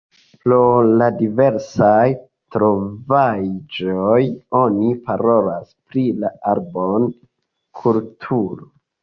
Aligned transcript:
Pro 0.43 0.57
la 1.01 1.09
diversaj 1.17 2.05
trovaĵoj 2.55 4.23
oni 4.61 4.89
parolas 5.11 5.71
pri 5.93 6.05
la 6.25 6.33
Arbon-kulturo. 6.55 8.69